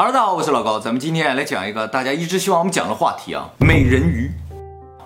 [0.00, 4.30] 哈喽大家好，我是老高，咱们今天来讲一个大家一直希望我们讲的话题啊，美人鱼。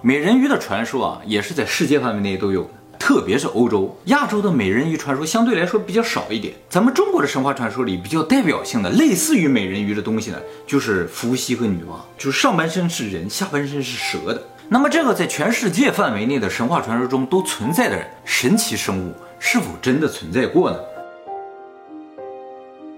[0.00, 6.54] 美人鱼的传说啊，也是在世界范围内都有的，特别是欧洲、亚洲的美人鱼传说相对来说比较少一点。
[6.70, 14.40] 咱们中国的神话传说里比较代表性的，类似于美人鱼的东西呢，就是伏羲和女娲，就是上半身是人，下半身是蛇的。
[14.68, 20.78] 那么这个在全世界范围内的神话传说中都存在的神奇生物，是否真的存在过呢？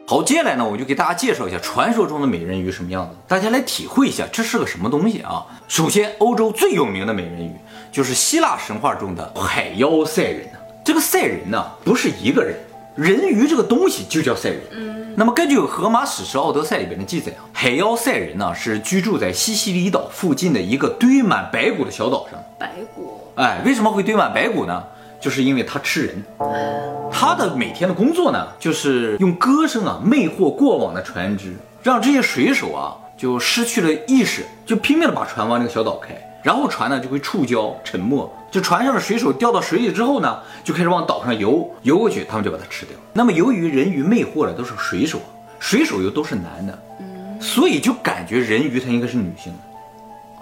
[0.08, 5.44] 好，接下来呢，我就给大家介绍一下传说中的美人鱼什么样子，大家来体会一下这是个什么东西啊。
[5.66, 7.50] 首先，欧洲最有名的美人鱼
[7.90, 10.48] 就是希腊神话中的海妖赛人
[10.84, 12.56] 这个赛人呢，不是一个人，
[12.94, 14.60] 人鱼这个东西就叫赛人。
[14.70, 15.12] 嗯。
[15.16, 22.40] 那么根据荷马史诗《奥德赛》里边的记载啊，海妖赛人呢是居住在西西里岛附近的一个堆满白骨的小岛上。
[22.56, 23.18] 白骨。
[23.34, 24.84] 哎，为什么会堆满白骨呢？
[25.20, 26.24] 就是因为他吃人，
[27.10, 42.96] 他的每天的工作呢，就是用歌声啊魅惑过往的船只，让这些水手啊就失去了意识，就拼命的把船往这个小岛开，然后船呢就会触礁沉没，就船上的水手掉到水里之后呢，就开始往岛上游，游过去他们就把它吃掉。
[43.12, 45.18] 那么由于人鱼魅惑的都是水手，
[45.58, 46.78] 水手又都是男的，
[47.40, 49.58] 所以就感觉人鱼它应该是女性的。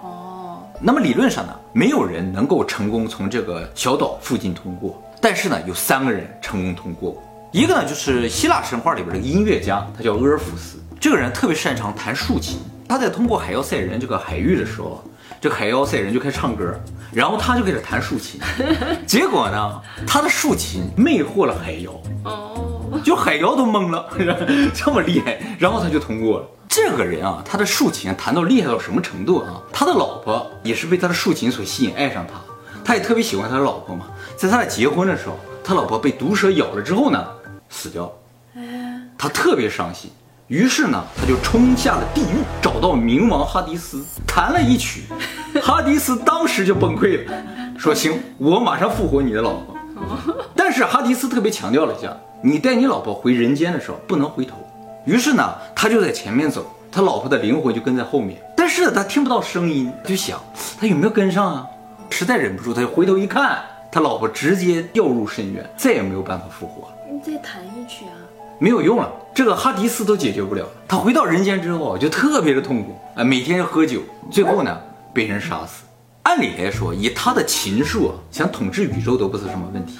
[0.03, 0.59] 哦。
[0.81, 5.03] 那么理论上呢，没有人能够成功从这个小岛附近通过。
[5.19, 7.21] 但是呢，有三个人成功通过。
[7.51, 10.77] 一个呢，就是希腊神话里边的音乐家，他叫阿尔弗斯。
[11.01, 12.59] 这个人特别擅长弹竖琴。
[12.87, 15.03] 他在通过海妖赛人这个海域的时候，
[15.41, 16.73] 这海妖赛人就开始唱歌，
[17.11, 18.39] 然后他就开始弹竖琴。
[19.05, 21.91] 结果呢，他的竖琴魅惑了海妖，
[23.05, 24.03] 就海妖都懵了，
[24.73, 26.47] 这么厉害，然后他就通过了。
[26.67, 29.61] 这个人啊，他的竖琴弹到厉害到什么程度啊？
[29.71, 32.33] 他的老婆也是被他的竖琴所吸引，爱上他。
[32.83, 34.07] 他也特别喜欢他的老婆嘛。
[34.35, 37.23] 在他俩结婚的时候，他老婆被毒蛇咬了之后呢，
[37.69, 38.11] 死掉了。
[39.15, 40.09] 他特别伤心，
[40.47, 45.03] 于是呢，他就冲下了地狱，找到冥王哈迪斯，弹了一曲。
[45.61, 47.33] 哈迪斯当时就崩溃了，
[47.77, 49.75] 说：“行，我马上复活你的老婆。
[50.57, 52.15] ”但是哈迪斯特别强调了一下
[52.47, 54.55] ：“你带你老婆回人间的时候，不能回头。”
[55.03, 58.39] 于是呢，他就在前面走，他老婆的灵魂就跟在后面。
[58.55, 60.39] 但是他听不到声音，就想
[60.79, 61.67] 他有没有跟上啊？
[62.11, 66.87] 实在忍不住，他就回头一看，他老婆直接掉入深渊，再也没有办法复活。
[67.11, 68.13] 你再弹一曲啊？
[68.59, 70.67] 没有用了，这个哈迪斯都解决不了。
[70.87, 74.79] 他回到人间之后就特别的痛苦啊，每天喝酒，最后呢
[75.11, 75.83] 被人杀死。
[76.21, 79.97] 按理来说，以他的琴术，想统治宇宙都不是什么问题。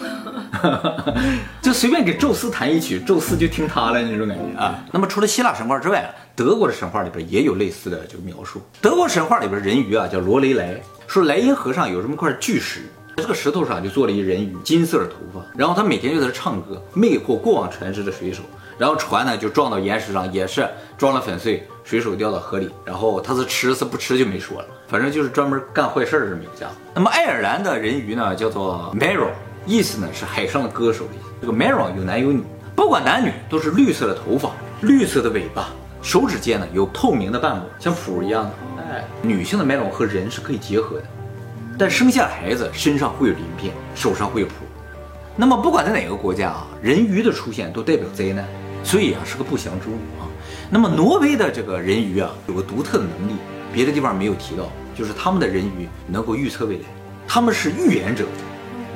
[1.62, 4.84] 就随便给宙斯弹一曲，宙斯就听他了那种感觉啊。
[4.92, 8.62] 那么除了希腊神话之外，德国的神话里边也有类似的这个描述。
[8.82, 10.76] 德国神话里边人鱼啊叫罗雷莱，
[11.08, 12.82] 说莱茵河上有这么块巨石，
[13.18, 18.42] 这个石头上就做了一人鱼，金色的头发，然后他每天就在这唱歌，魅惑过往船只的水手。
[18.78, 20.68] 然后船呢就撞到岩石上，也是
[20.98, 22.70] 撞了粉碎，水手掉到河里。
[22.84, 26.74] 然后他是吃是不吃就没说了，反正就是专门干坏事儿这么一个家伙。
[26.94, 29.30] 那么爱尔兰的人鱼呢叫做 Mero，
[29.66, 31.26] 意思呢是海上的歌手的意思。
[31.42, 32.44] 这个 Mero 有男有女，
[32.76, 35.70] 不管男女都是绿色的头发，绿色的尾巴，
[36.02, 38.52] 手指间呢有透明的瓣膜，像蹼一样的。
[38.92, 41.06] 哎，女性的 Mero 和人是可以结合的，
[41.78, 44.52] 但生下孩子身上会有鳞片，手上会有蹼。
[45.36, 48.46] 那么不管在哪个国家啊，人鱼的出现都代表灾难。
[48.84, 50.30] 所以啊，是个不祥之物啊。
[50.70, 53.34] 那么挪威的这个人鱼啊，有个独特的能力，
[53.74, 56.84] 别的地方没有提到，就是他们的人鱼能够预测未来，
[57.28, 58.26] 他们是预言者。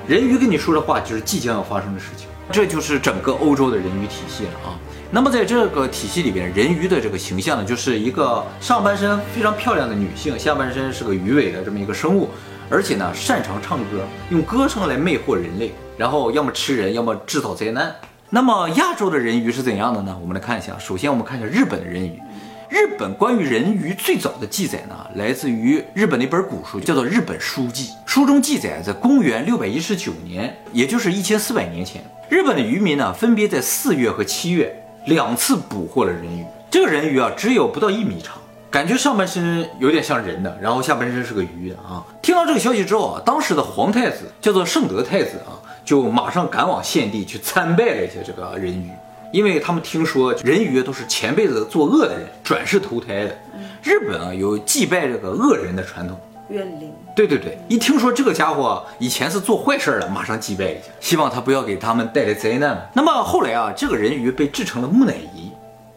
[0.09, 2.28] 人鱼跟你说的话，就是即将要发生的事情。
[2.52, 4.74] 这就是整个欧洲的人鱼体系了啊。
[5.12, 12.28] 那么在这个体系里边，人鱼的这个形象呢，就是一个上半身非常漂亮的女性，下半身是个鱼尾的这么一个生物，
[12.72, 17.94] 而且呢，擅长唱歌，用歌声来魅惑人类，然后要么吃人，要么制造灾难。
[18.31, 20.18] 那么亚洲的人鱼是怎样的呢？
[20.20, 20.76] 我们来看一下。
[20.80, 22.20] 首先，我们看一下日本的人鱼。
[22.69, 27.88] 日本关于人鱼最早的记载呢，来自于日本的一本古书，叫做《日本书记》。
[28.06, 34.72] 书中记载，在公元六百一十九年，也就是一千四百年前，日本的渔民呢，分别在四月和七月
[35.06, 36.46] 两次捕获了人鱼。
[36.69, 38.38] 这个人鱼啊，只有不到一米长，
[38.70, 42.05] 感觉上半身有点像人的，然后下半身是个鱼啊。
[42.22, 45.58] 听到这个消息之后啊，当时的皇太子叫做圣德太子啊。
[45.85, 48.91] 就马上赶往献帝去参拜了一下这个人鱼，
[49.31, 53.37] 因为他们听说人鱼都是前辈子作恶的人转世投胎的。
[53.84, 56.91] 日本啊有祭拜这个恶人的传统，怨灵。
[57.16, 62.90] 对对对，一听说这个家伙以前是做坏事的，马上祭拜一下，希望他不要给他们带来灾难。
[62.93, 65.52] 那么后来啊，这个人鱼被制成了木乃伊，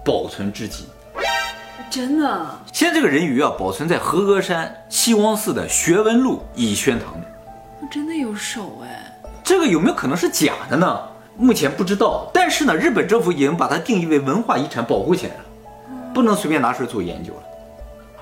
[0.05, 0.87] 保存至今。
[1.91, 2.47] 真的？
[2.73, 7.25] 现在这个人鱼啊，保存在和歌山西光寺的学文路乙宣堂里。
[7.91, 9.13] 真的有手哎。
[9.45, 11.01] 这个有没有可能是假的呢？
[11.37, 15.41] 目前不知道，但是呢，日本政府已经把它定义为文化遗产保护起来了。
[16.15, 17.43] 不能随便拿出来做研究了。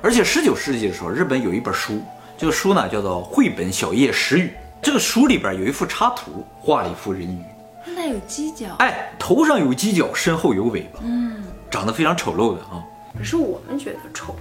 [0.01, 2.01] 而且十九世纪的时候，日本有一本书，
[2.39, 4.47] 这个书呢叫做《绘本小叶石语》，
[4.81, 7.43] 这个书里边有一幅插图，画了一幅人鱼，
[7.95, 12.81] 那有犄角，哎，头上有犄角，身后有尾巴，嗯，长得非常丑陋的啊。
[13.19, 14.35] 可是我们觉得丑，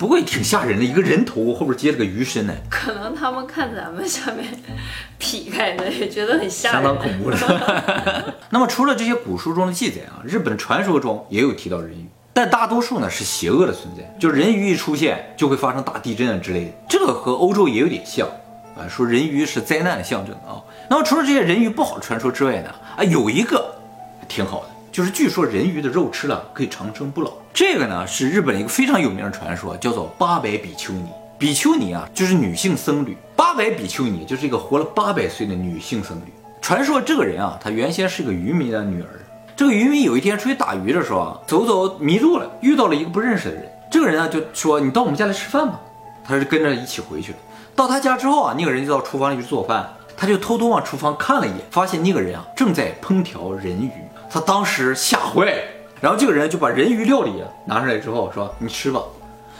[0.00, 4.46] 不过也挺吓人的，一个人头后边接了个鱼身呢，可能他们看咱们下面
[5.20, 8.34] 劈开的也觉得很吓人，相当恐怖了。
[8.48, 16.70] 那么除了这些古书中的记载啊，日本传说中也有提到人鱼，但大多数呢是邪恶的存在，就人鱼一出现就会发生大地震啊之类的。
[16.88, 18.26] 这个和欧洲也有点像
[18.78, 20.64] 啊，说人鱼是灾难的象征啊。
[20.88, 23.74] 那么除了这些人鱼不好的传说之外呢，啊有一个
[24.26, 27.30] 挺好的，就是据说人鱼的肉吃了可以长生不老。
[27.52, 31.04] 这个呢是日本一个非常有名的传说，叫做八百比丘尼。
[31.38, 36.32] 比丘尼啊就是女性僧侣，八百比丘尼就是一个活了八百岁的女性僧侣。
[36.60, 39.08] 传说这个人啊，他原先是个渔民的女儿。
[39.56, 43.64] 这个渔民有一天出去打鱼的时候啊，走走迷路了，遇到了一个不认识的人。
[43.90, 45.80] 这个人呢就说：“你到我们家来吃饭吧。”
[46.24, 47.38] 他就跟着一起回去了。
[47.74, 53.90] 到他家之后啊，那个人就到厨房里去做饭，他就偷偷往厨房看了一眼，发现那个人啊正在烹调人鱼。
[54.32, 55.62] 他当时吓坏了，
[56.00, 59.02] 然后这个人就把人鱼料理啊拿出来之后说：“你吃吧。”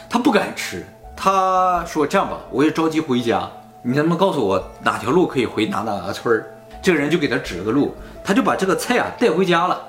[0.08, 0.86] 他不敢吃，
[1.16, 3.50] 他说：“这样吧，我也着急回家，
[3.82, 6.46] 你能不能告诉我哪条路可以回哪哪个村儿？”
[6.80, 7.94] 这个人就给他指了个路，
[8.24, 9.80] 他就把这个菜啊带回家了。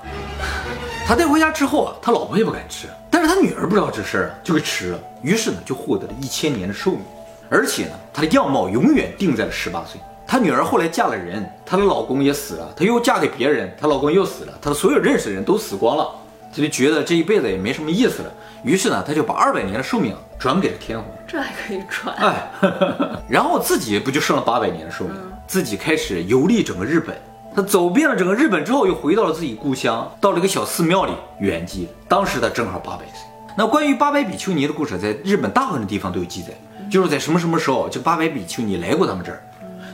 [1.08, 5.00] 他带回家之后啊，他老婆也不敢吃，但是他女儿不知道这事儿啊，就给吃了。
[5.22, 7.02] 于是呢，就获得了一千年的寿命，
[7.50, 10.02] 而且呢，他的样貌永远定在了十八岁。
[10.32, 16.10] 他女儿后来嫁了人，她的老公也死了，她又嫁给别人，她老公又死了，她的所有认识的人都死光了，
[16.56, 18.32] 她就觉得这一辈子也没什么意思了。
[18.64, 21.06] 于是呢，她就把二百年的寿命转给了天皇。
[21.28, 22.50] 这还可以转，哎，
[23.28, 25.14] 然后自己不就剩了八百年的寿命，
[25.48, 27.14] 自己开始游历整个日本。
[27.54, 31.88] 他走遍了整个日本之后，又回到了自己故乡，到了一个小寺庙里圆寂。
[32.08, 33.28] 当时他正好八百岁。
[33.58, 36.54] 那关于八百比丘尼的故事，在日本大部分的地方都有记载，
[36.90, 39.44] 就是在什么什么时候，这八百比丘尼来过他们这儿，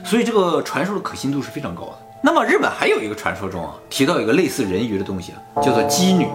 [0.04, 1.98] 所以这个传说的可信度是非常高的。
[2.20, 6.26] 那么日本还有一个传说中啊，提到一个类似人鱼的东西啊，叫做姬女。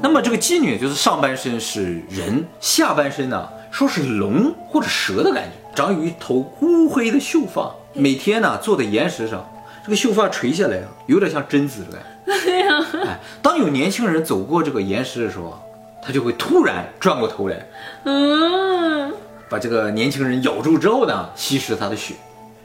[0.00, 9.44] 那么这个姬女就是上半身是人，下半身呢说是龙或者蛇的感觉，长有一头乌黑的秀发，每天呢坐在岩石上，
[9.82, 13.00] 这个秀发垂下来啊，有点像贞子的感觉。
[13.04, 15.58] 哎，当有年轻人走过这个岩石的时候啊，
[16.02, 17.66] 他就会突然转过头来，
[18.04, 19.12] 嗯，
[19.48, 22.14] 把这个年轻人咬住之后呢，吸食他的血，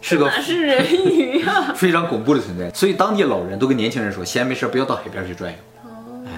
[0.01, 1.73] 是个哪是人鱼啊？
[1.77, 2.69] 非常恐怖的存在。
[2.71, 5.57] 所以当地老人都跟年轻人说，闲没事不要到海边去转悠。
[5.83, 5.89] 哦
[6.25, 6.31] 哎，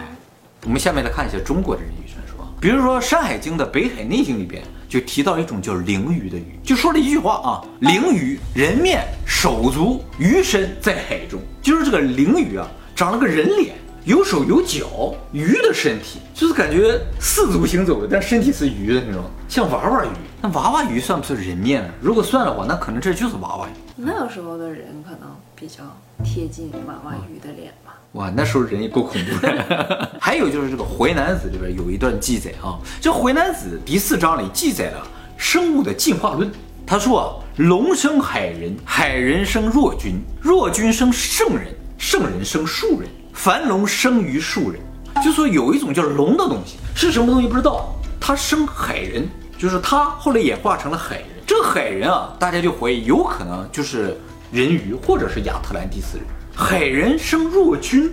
[0.66, 13.76] 我们下面来看一下中国的人鱼传说，比如说《山海经》的《北海内经》里边就提到一种叫灵鱼的鱼，就说了一句话啊：灵鱼人面手足鱼身在海中，就是这个灵鱼啊，长了个人脸。
[14.04, 20.10] 有手有脚，鱼的身体就是感觉四足行走的，但身体是鱼的那种，像娃娃鱼。
[20.44, 21.90] 那娃娃鱼算不算人面呢？
[22.02, 23.72] 如果算的话，那可能这就是娃娃鱼。
[23.96, 25.84] 那个时候的人可能比较
[26.24, 27.94] 贴近娃娃鱼的脸吧。
[28.14, 30.10] 哇，那时候人也够恐怖的。
[30.20, 35.06] 还有就是这个《淮南子》里边有一段记载啊，这《淮南子》第四章里记载了
[35.38, 36.52] 生物的进化论。
[36.88, 37.26] 他说啊，
[37.58, 41.68] 龙生海人，海人生若君，若君生圣人，
[42.00, 44.82] 圣人生庶人，凡龙生于庶人。
[45.24, 49.30] 就说有一种叫龙的东西，是什么东西不知道，它生海人，
[49.62, 51.28] 就是他后来演化成了海人。
[51.46, 54.20] 这个海人啊，大家就怀疑有可能就是
[54.52, 56.26] 人鱼或者是亚特兰蒂斯人。
[56.52, 58.12] 海人生若君，若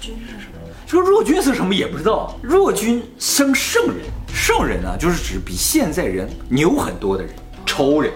[0.00, 0.60] 君是什么？
[0.86, 2.38] 这个弱君是什么也不知道。
[2.40, 3.96] 若君生圣人，
[4.32, 7.34] 圣人呢，就是指比现在人牛很多的人，
[7.66, 8.12] 超人。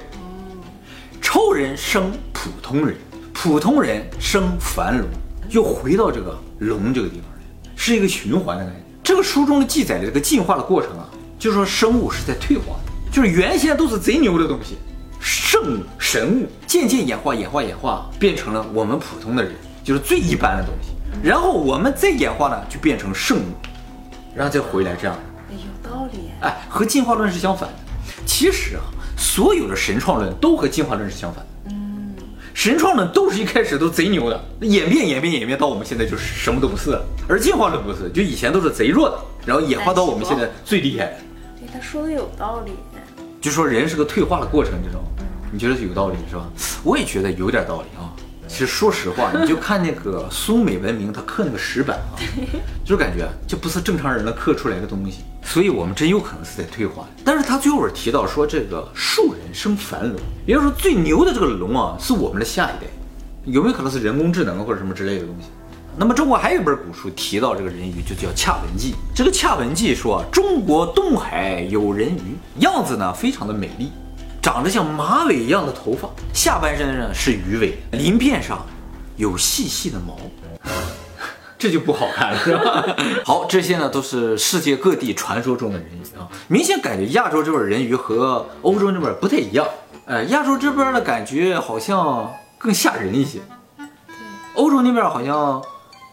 [1.20, 2.96] 超人生普通人，
[3.32, 5.08] 普通人生凡龙，
[5.48, 8.80] 又回到这个龙这个地方来，是一个循环的感觉。
[9.02, 11.09] 这个书中的记载的这个进化的过程啊，
[11.40, 14.76] 就是说生物是在退化的，就是原先都是贼牛的东西，
[15.18, 20.90] 圣物、神物，渐渐演化、演化、演化，变成了我们普通的人，就是最一般的东西。
[21.26, 23.42] 然后我们再演化呢，就变成圣物，
[24.34, 25.18] 然后再回来这样。
[25.50, 26.30] 哎，有道理。
[26.42, 27.74] 哎，和进化论是相反的。
[28.26, 28.82] 其实啊，
[29.16, 31.70] 所有的神创论都和进化论是相反的。
[31.70, 32.14] 嗯，
[32.52, 37.02] 神创论都是一开始都贼牛的，演变演变演变到我们现在就是什么都不是了。
[37.26, 41.16] 而进化论不是，就以前都是贼弱的，然后演化到我们现在最厉害
[41.72, 42.72] 他说的有道理。
[43.40, 45.02] 就说人是个退化的过程，这种，
[45.50, 46.46] 你觉得是有道理是吧？
[46.84, 48.12] 我也觉得有点道理啊。
[48.46, 52.18] 其实说实话，你就看那个苏美文明，他刻那个石板啊，
[52.84, 57.08] 就是感觉这不是正常人能刻出来的东西，所以我们真有可能是在退化。
[57.24, 62.90] 但是他最后提到说，这个树人生繁龙，也就是说最牛的这个龙啊，是我们的下一代，
[63.44, 65.46] 有没有可能是人工智能或者什么之类的东西？
[65.96, 68.92] 那么中国还有一本古书提到这个人鱼，就叫《恰文记》。
[69.14, 73.90] 这个《恰文记》说，中国东海有人鱼，样子呢非常的美丽，
[74.40, 78.64] 长得像马尾一样的头发，下半身呢是鱼尾，鳞片上
[79.16, 80.16] 有细细的毛。
[81.58, 82.96] 这就不好看了，是吧？
[83.22, 89.66] 好，这些呢都是世界各地传说中的人鱼啊，明显感觉亚洲这边人鱼和欧洲那边不太一样。
[90.06, 93.40] 呃，亚洲这边的感觉好像更吓人一些，
[94.54, 95.62] 欧洲那边好像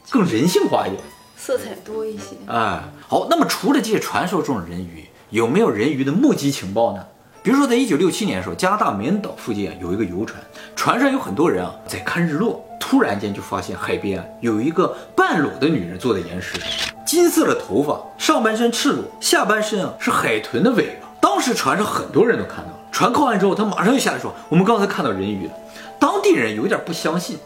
[0.10, 1.02] 更人性化一点，
[1.36, 2.36] 色彩多一些。
[2.48, 7.06] 哎，好，那么除了这些传说中的人鱼，有没有人鱼的目击情报呢？
[7.44, 10.42] 比如说，在一九六七年的时候，加拿大梅恩岛附近啊有一个游船，
[10.76, 21.08] 船上有很多人啊在看日落，突然间就发现海边啊有一个半裸的女人坐在岩石上，金色的头发，上半身赤裸，下半身啊是海豚的尾巴。
[21.20, 25.54] 当时船上很多人都看到了，船靠岸之后，他马上就下来说：“我们刚才看到人鱼了。”
[26.00, 27.38] 当地人有点不相信，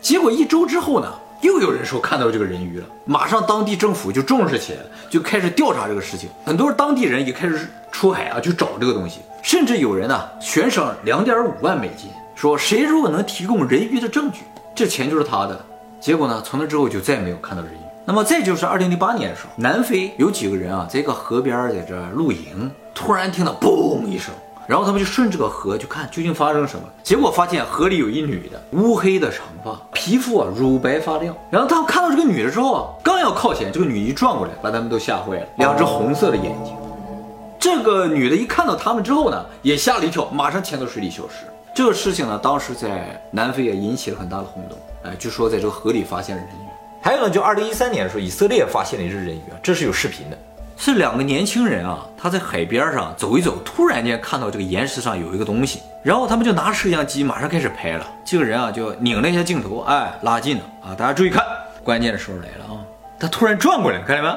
[0.00, 1.12] 结果一周之后呢，
[1.42, 6.30] 又有人说看到这个人鱼了，马上当地政府就重视起来了，就开始调查这个事情。
[6.44, 9.20] 很多当地人也开始出海啊去找这个东西。
[9.42, 15.60] 甚至有人呢悬赏两点五万美金，说谁如果能提供人鱼的证据，这钱就是他的。
[16.00, 17.76] 结果呢，从那之后就再也没有看到人鱼。
[18.04, 24.32] 那么再就是二零零八年的时候，南非有几个人啊，在一个河边在这露营，突然听到嘣一声，
[24.72, 26.88] 然后他们就顺这个河去看究竟发生了什么。
[27.02, 31.36] 结果发现河里有一女的，乌黑的长发，皮肤啊乳白发亮。
[31.50, 36.74] 然后他们看到这个女的之后啊，刚要靠前，这个女一转过来，把他们都吓坏了，两只红色的眼睛。
[37.60, 41.44] 这个女的一看到他们之后呢，也吓了一跳，马上潜到水里消失。
[41.74, 44.78] 这个事情呢，当时在南非也引起了很大的轰动。
[45.02, 46.66] 哎，据说在这个河里发现了人鱼。
[47.02, 50.38] 还有呢，就二零一三年的时候，以色列发现了一只人鱼啊，这是有视频的，
[50.84, 58.04] 是两个年轻人啊，他在海边上走一走，突然间看到这个岩石上有一个东西，然后他们就拿摄像机马上开始拍了。
[58.24, 61.40] 这个人啊，就拧了一下镜头，哎，拉近了啊，大家注意看，
[61.84, 62.82] 关键的时候来了啊，
[63.16, 64.36] 他突然转过来，看见没？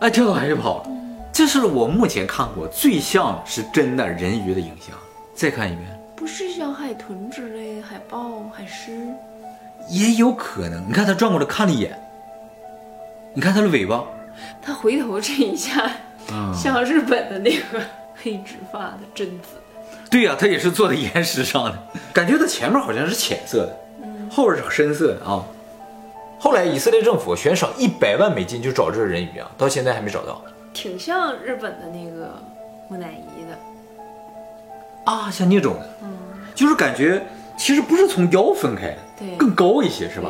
[0.00, 0.88] 哎，跳到海里跑了。
[1.32, 4.08] 这是我目前看过最像是真的。
[4.08, 4.60] 人鱼的。
[4.60, 4.92] 影像。
[5.36, 5.86] 再看一遍，
[6.16, 9.06] 不是像海豚之类、海豹、海狮，
[9.88, 10.84] 也有可能。
[10.88, 11.96] 你看他转过来看了一眼，
[13.34, 13.68] 你看他的。
[13.68, 14.02] 尾巴，
[14.62, 15.90] 他回头这一下，
[16.54, 17.80] 像日本的那个
[18.14, 19.48] 黑直发的贞子。
[20.10, 21.78] 对呀，他也是坐在岩石上的，
[22.12, 23.76] 感觉他前面好像是浅色的，
[24.30, 25.44] 后边是深色的啊。
[26.38, 30.40] 后来以色列政府悬赏一百万美金就找这个人鱼啊，到现在还没找到。
[30.72, 32.40] 挺像日本的那个
[32.88, 35.76] 木乃伊的啊，像那种
[36.54, 37.24] 就是感觉
[37.56, 40.28] 其实不是从腰分开的，对，更高一些是吧？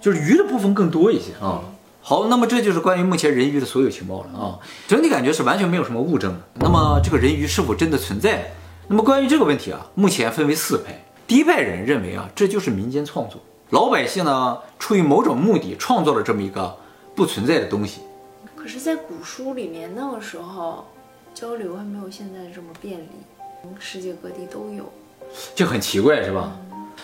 [0.00, 1.60] 就是鱼的部分更多一些啊。
[2.10, 4.58] 好，那么这就是关于目前人鱼的所有情报了啊。
[4.88, 6.36] 整体感觉是完全没有什么物证。
[6.54, 8.50] 那么这个人鱼是否真的存在？
[8.88, 11.04] 那么关于这个问题啊，目前分为四派。
[11.28, 16.76] 第一派人认为啊，这就是民间创作，老百姓呢出于某种目的创造了这么一个
[17.14, 18.00] 不存在的东西。
[18.56, 20.84] 可是，在古书里面，那个时候
[21.32, 23.06] 交流还没有现在这么便利，
[23.78, 24.92] 世界各地都有，
[25.54, 26.58] 就很奇怪，是吧？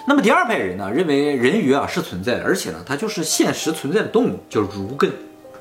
[0.08, 5.10] 那么第二派人呢，认为人鱼啊是存在的，而且呢，它就是现实存在的动物，叫儒艮。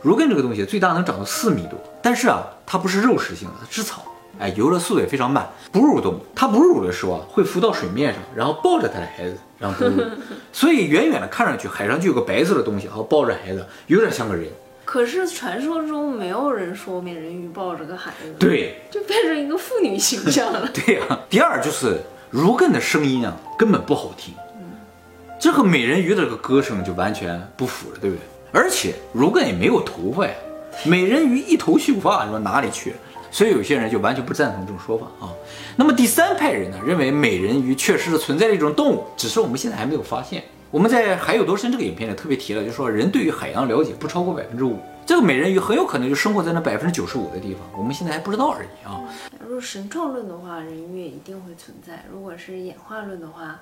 [0.04, 4.06] 儒艮这个东西最大能长到四米多，但是啊，它不是肉食性的，它吃草，
[4.38, 6.20] 哎，游的速度也非常慢，哺乳动物。
[6.36, 10.04] 它哺乳的时候啊，会浮到水面上，然后抱着它的孩子，然后哺乳。
[10.54, 14.48] 所以远远的看上去，海上就有个白色的东西，然后抱着孩子，有点像个人。
[14.86, 20.70] 可是传说中没有人说美人鱼抱着个孩子，对，就变成一个妇女形象了。
[20.72, 22.00] 对呀，第二就是
[22.36, 24.34] 如艮的声音啊，根本不好听，
[25.40, 28.22] 这和美人鱼的这个歌声就完全不符了，对不对？
[28.52, 30.34] 而且如艮也没有头发呀，
[30.84, 32.94] 美人鱼一头秀发，你说哪里去？
[33.32, 35.32] 所以有些人就完全不赞同这种说法啊。
[35.78, 40.44] 那么第三派人呢，认为美人鱼确实是存在的一种动物，只是我们现在还没有发现。
[40.72, 49.00] 我们在《海有多深》这个影片里特别提了，就说人对于海洋了解不超过百分之五，这个美人鱼很有可能就生活在那百分之九十五的地方，我们现在还不知道而已啊。
[49.40, 53.60] 如果神创论的话，人鱼也一定会存在；如果是演化论的话，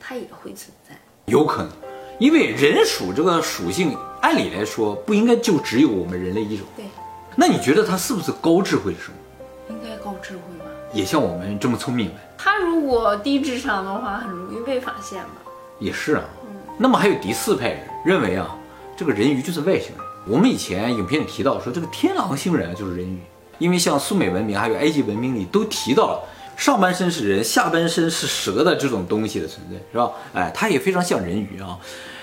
[0.00, 0.96] 它也会存在。
[1.26, 1.70] 有可能，
[2.18, 6.66] 因为人属这个属性，按理来说不应该就只有我们人类一种。
[6.76, 6.86] 对。
[7.36, 9.72] 那你觉得它是不是高智慧的生物？
[9.72, 10.66] 应该高智慧吧。
[10.92, 12.14] 也像我们这么聪明呗。
[12.36, 15.36] 它如果低智商的话，很容易被发现吧。
[15.78, 16.24] 也是啊，
[16.76, 18.56] 那么还有第四派人认为啊，
[18.96, 20.03] 这个人鱼就是外星人。
[20.26, 23.18] 我们以前影片里提到说，这个天狼星人就是人鱼，
[23.58, 26.22] 因为像苏美文明还有埃及文明里都提到了
[26.56, 30.10] 上半身是人，下半身是蛇的这种东西的存在，是吧？
[30.32, 31.78] 哎，它也非常像人鱼啊。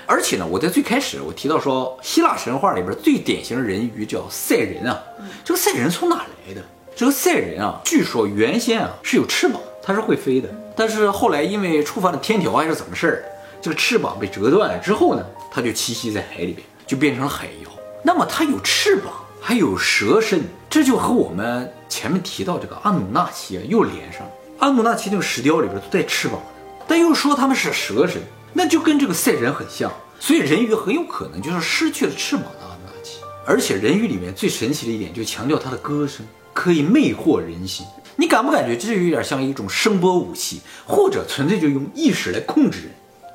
[0.08, 5.00] 而且呢，我在最开始我提到说，希腊神话里边最典型的人鱼叫赛人啊。
[5.46, 6.62] 这个赛人从哪来的？
[6.96, 13.24] 这个赛人啊，据说原先啊是有翅膀，它是会飞的，但是后来因为触犯了天条还是怎么事儿？
[13.62, 17.72] 这个翅膀被折断了之后呢，它就栖息在海里边，就变成了海妖。
[18.04, 24.32] 那么它有翅膀，还有蛇身，这就和我们前面提到这个阿努纳奇啊又连上了。
[24.60, 28.22] 阿努纳奇那个石雕里边都带翅膀的，但又说他们是蛇身，
[28.54, 29.92] 那就跟这个赛人很像。
[30.20, 33.20] 所以人鱼很有可能就是失去了翅膀的阿努纳奇。
[33.46, 37.86] 而且人鱼里面最神奇的一点，就强调它的歌声可以魅惑人心。
[38.16, 42.92] 你感不感觉这就有点像一种声波武器，或者纯粹就用意识来控制人？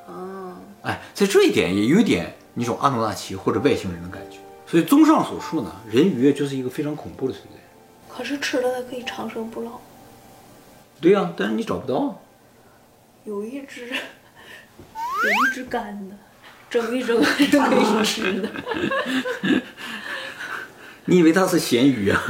[0.07, 4.37] 哦，哎，在这一点也有点那种阿努纳奇或者外星人的感觉。
[4.67, 7.51] 所以综上所述呢，人鱼就是一个非常恐怖的存在。
[8.13, 9.71] 可是吃了它可以长生不老。
[10.99, 12.15] 对呀、但是你找不到啊。
[13.23, 16.15] 有一只， 有一只干的，
[16.69, 17.21] 蒸一蒸
[17.51, 18.49] 就可以吃的。
[21.05, 22.21] 你以为它是咸鱼啊？